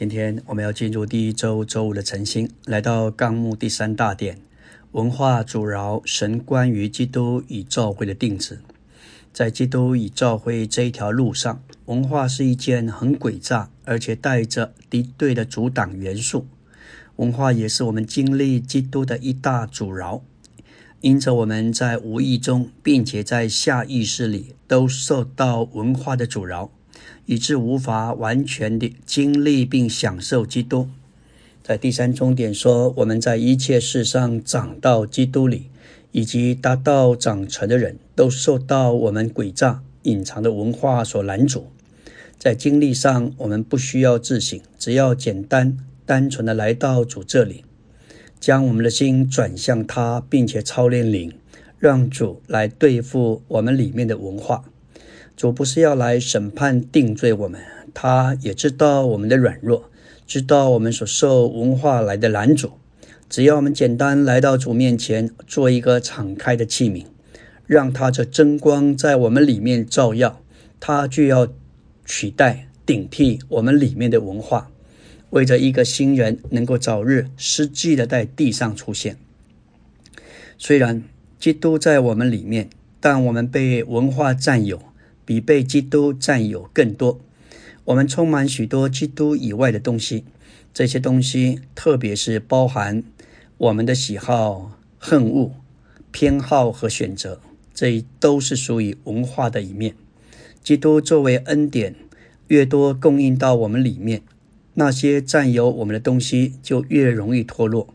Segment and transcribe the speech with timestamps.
[0.00, 4.38] 今天我们要进入第一周周五的晨星，来到纲目第三大点，
[4.92, 8.60] 文化阻挠神关于基督与教会的定旨。
[9.30, 16.46] 在基督与教会这一条路上，文化是一件很诡诈，而且带着敌对的阻挡元素。
[17.16, 20.22] 文化也是我们经历基督的一大阻挠，
[21.02, 26.70] 因着我们在无意中，并且在下意识里，都受到文化的阻挠。
[27.26, 30.88] 以致无法完全的经历并享受基督。
[31.62, 35.66] 在第三终点说，我们在一切事上长到基督里，
[36.10, 41.66] 以及达到长成的人都受到我们诡诈隐藏的文化所拦阻。
[42.38, 47.64] 在经历上，我们不需要自省，只要简单单纯的来到主这里，
[48.40, 51.32] 将我们的心转向他，并且操练灵，
[51.78, 54.64] 让主来对付我们里面的文化。
[55.40, 57.62] 主不是要来审判定罪我们，
[57.94, 59.90] 他也知道我们的软弱，
[60.26, 62.72] 知道我们所受文化来的拦阻。
[63.30, 67.06] 只要我们简单来到主面前，做一个敞开的器皿，
[67.66, 70.42] 让他这真光在我们里面照耀，
[70.78, 71.48] 他就要
[72.04, 74.70] 取代顶替我们里面的文化，
[75.30, 79.16] 为着一个新人能够早日实际的在地上出现。
[80.58, 81.02] 虽然
[81.38, 82.68] 基督在我们里面，
[83.00, 84.89] 但我们被文化占有。
[85.30, 87.20] 比被基督占有更多。
[87.84, 90.24] 我们充满许多基督以外的东西，
[90.74, 93.04] 这些东西特别是包含
[93.56, 95.52] 我们的喜好、恨恶、
[96.10, 97.40] 偏好和选择，
[97.72, 99.94] 这都是属于文化的一面。
[100.64, 101.94] 基督作为恩典，
[102.48, 104.22] 越多供应到我们里面，
[104.74, 107.94] 那些占有我们的东西就越容易脱落。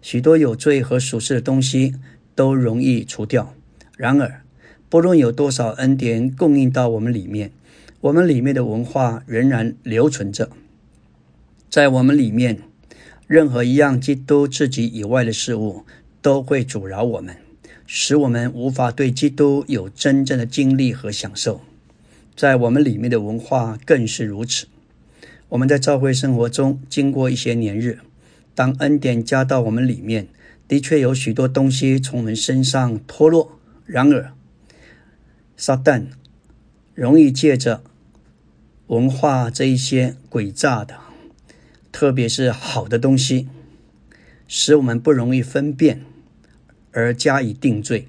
[0.00, 1.94] 许多有罪和属世的东西
[2.34, 3.54] 都容易除掉。
[3.96, 4.41] 然而，
[4.92, 7.50] 不论有多少恩典供应到我们里面，
[8.02, 10.50] 我们里面的文化仍然留存着。
[11.70, 12.58] 在我们里面，
[13.26, 15.86] 任何一样基督自己以外的事物
[16.20, 17.36] 都会阻挠我们，
[17.86, 21.62] 使我们无法对基督有真正的经历和享受。
[22.36, 24.66] 在我们里面的文化更是如此。
[25.48, 28.00] 我们在教会生活中经过一些年日，
[28.54, 30.28] 当恩典加到我们里面，
[30.68, 33.58] 的确有许多东西从我们身上脱落。
[33.86, 34.32] 然而，
[35.56, 36.06] 撒旦
[36.94, 37.82] 容易借着
[38.88, 40.98] 文化这一些诡诈的，
[41.90, 43.48] 特别是好的东西，
[44.46, 46.04] 使我们不容易分辨
[46.90, 48.08] 而加以定罪。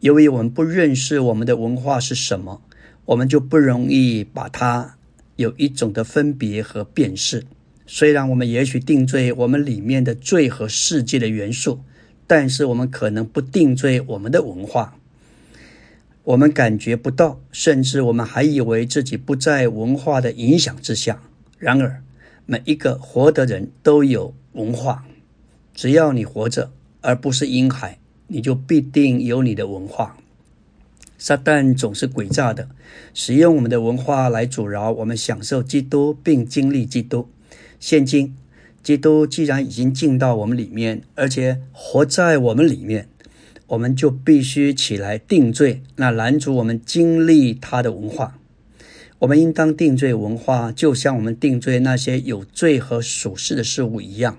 [0.00, 2.62] 由于我们不认识我们的文化是什么，
[3.04, 4.96] 我们就不容易把它
[5.36, 7.44] 有一种的分别和辨识。
[7.86, 11.80] 虽然我们也许定罪我们里面的罪和世界的元素，
[12.26, 14.96] 但是我们可能不定罪我们的文化。
[16.30, 21.20] 我们感觉不到，甚至我们还以为自己不在文化的影响之下。
[21.58, 22.04] 然而，
[22.46, 25.04] 每一个活的人都有文化。
[25.74, 26.70] 只要你活着，
[27.00, 27.98] 而不是婴孩，
[28.28, 30.18] 你就必定有你的文化。
[31.18, 32.68] 撒旦总是诡诈的，
[33.12, 37.28] 使用我们的文化来阻挠我们享受基督并经历基督。
[37.80, 38.36] 现今，
[38.84, 43.08] 基督既然已经进到我们里面，而且活在我们里面。
[43.70, 48.36] 我们就必须起来定罪，那拦阻我们经历他的文化。
[49.20, 54.38] 我们应当定罪文化，就像我们定罪那些有罪和属世的事物一样。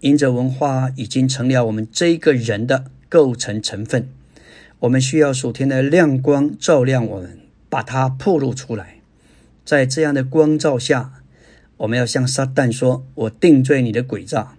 [0.00, 4.08] 因着文化已经成了我们这一个人的构成成分，
[4.80, 7.38] 我们需要属天的亮光照亮我们，
[7.70, 8.96] 把它暴露出来。
[9.64, 11.22] 在这样的光照下，
[11.78, 14.56] 我们要向撒旦说：“我定罪你的诡诈。”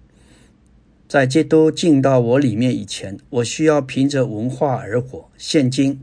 [1.11, 5.99] 在基督进到我里面以前，我需要凭着文化而活；现今，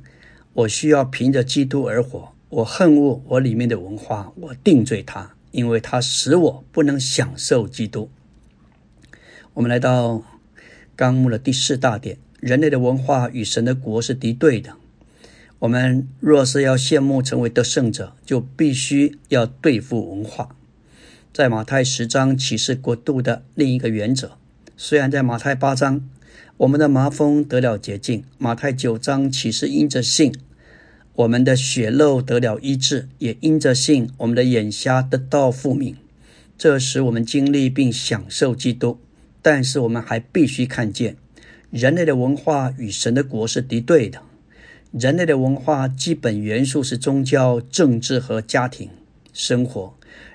[0.53, 2.35] 我需要凭着基督而活。
[2.51, 8.11] 我恨恶我里面的文化，我定罪它，因为它使我不能享受基督。
[9.55, 10.23] 我们来到
[10.95, 14.75] 纲目的第四大点：人类的文化与神的国是敌对的。
[15.61, 20.55] 我们若是要羡慕成为得胜者，就必须要对付文化。
[21.33, 24.33] 在马太十章启示国度的另一个原则。
[24.81, 26.09] 虽然在马太八章，
[26.59, 30.33] 我们的麻风得了洁净；马太九章岂是因着信，
[31.17, 35.97] 我们的血肉得了医治，也因着信，我们的眼瞎得到复明。
[36.57, 39.01] 这使我们经历并享受基督。
[39.43, 41.17] 但是我们还必须看见，
[41.73, 44.23] 人类的文化与神的国是敌对的。
[44.93, 48.89] 人类的文化基本元素是宗教、政治和家庭
[49.33, 49.93] 生活。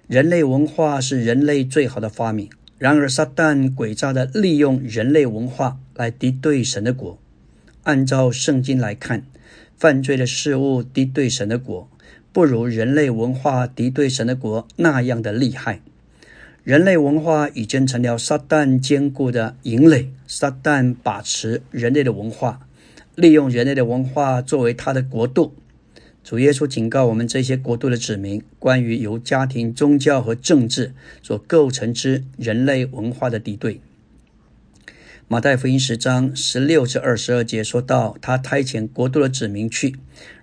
[0.07, 2.49] 人类文化是人类最好的发明。
[2.83, 7.17] 然而，撒旦诡诈的利用人类文化来敌对神的国。
[7.83, 9.23] 按照圣经来看，
[9.77, 11.89] 犯罪的事物敌对神的国，
[12.33, 15.79] 不如人类文化敌对神的国那样的厉害。
[16.65, 22.67] 人类文化已经成了撒旦坚固的营垒，撒旦把持人类的文化，
[23.15, 25.55] 利用人类的文化作为他的国度。
[26.23, 33.81] 主耶稣警告我们这些国度的子民，关于由家庭、宗教和政治所构成之人类文化的敌对。
[35.27, 39.95] 马太福音十章十六至二十二节说到，他差遣国度的子民去，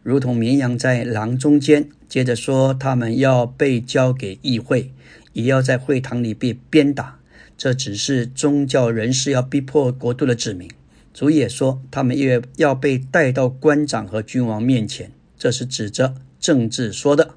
[0.02, 1.88] 如同绵羊在狼中间。
[2.08, 4.92] 接着说，他们要被交给议会，
[5.32, 7.20] 也要在会堂里被鞭打。
[7.56, 10.68] 这只是宗教人士要逼迫国度的子民。
[11.14, 15.12] 主也说，他们也要被带到官长和君王面前。
[15.40, 17.34] 这是指着政治说的。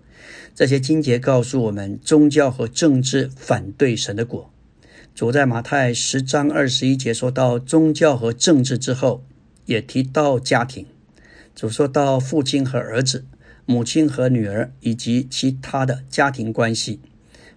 [0.54, 4.52] 这些经节告诉我们，宗教和政治反对神的果。
[5.16, 9.24] 主在马太十章二十一节说到宗教和政治之后，
[9.66, 10.86] 也提到家庭。
[11.56, 13.24] 主说到父亲和儿子、
[13.66, 17.00] 母亲和女儿以及其他的家庭关系。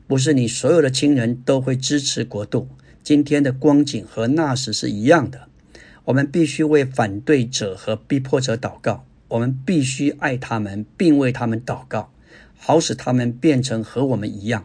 [0.07, 2.69] 不是你所有的亲人都会支持国度。
[3.03, 5.49] 今天的光景和那时是一样的。
[6.05, 9.05] 我们必须为反对者和逼迫者祷告。
[9.29, 12.13] 我们必须爱他们，并为他们祷告，
[12.57, 14.65] 好使他们变成和我们一样。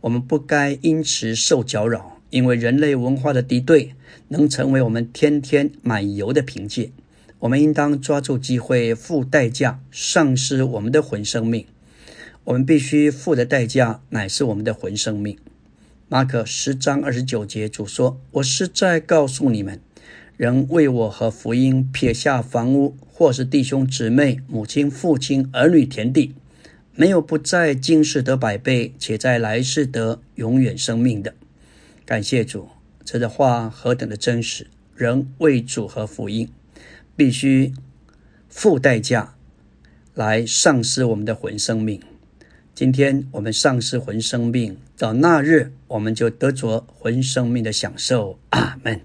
[0.00, 3.94] 我们不该因此受搅扰，因为人类文化的敌对
[4.28, 6.90] 能成为我们天天满油的凭借。
[7.40, 11.66] 我们应当抓住机会，付代价，丧失我们的魂生命。
[12.44, 15.38] 我们必须付的代价乃是我们的魂生命。
[16.08, 19.80] 马可十章二十九节主说：“我是在告诉你们。”
[20.36, 26.34] 人为我和福音撇下房屋，或是弟兄姊妹、母亲、父亲、儿女、田地，
[26.96, 31.34] 没有不在今世得百倍，且在来世得永远生命的。
[32.04, 32.68] 感谢主，
[33.04, 34.66] 这的话何等的真实！
[34.96, 36.48] 人为主和福音，
[37.14, 37.72] 必须
[38.48, 39.36] 付代价
[40.14, 42.00] 来丧失我们的魂生命。
[42.74, 48.40] 今天我们丧失魂生命，到那日我们就得着魂生命的享受。
[48.50, 49.00] 阿门。